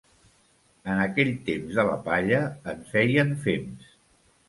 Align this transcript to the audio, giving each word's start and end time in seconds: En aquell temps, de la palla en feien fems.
En 0.93 1.01
aquell 1.03 1.29
temps, 1.51 1.77
de 1.81 1.87
la 1.91 1.99
palla 2.09 2.43
en 2.77 2.83
feien 2.97 3.39
fems. 3.49 3.97